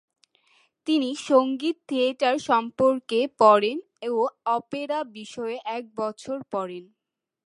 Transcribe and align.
তিনি 0.87 1.09
সংগীত 1.29 1.77
থিয়েটার 1.87 2.35
সম্পর্কে 2.49 3.19
পড়েন 3.39 3.77
ও 4.11 4.21
অপেরা 4.49 4.99
বিষয়ে 5.13 5.57
এক 5.77 5.83
বছর 5.95 6.37
পড়েন। 6.51 6.83